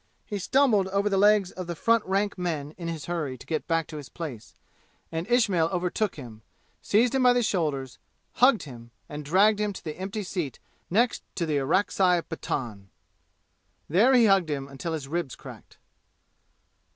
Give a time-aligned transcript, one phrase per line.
[0.25, 3.67] He stumbled over the legs of the front rank men in his hurry to get
[3.67, 4.55] back to his place,
[5.11, 6.41] and Ismail overtook him,
[6.81, 7.99] seized him by the shoulders,
[8.37, 10.57] hugged him, and dragged him to the empty seat
[10.89, 12.89] next to the Orakzai Pathan.
[13.87, 15.77] There he hugged him until his ribs cracked.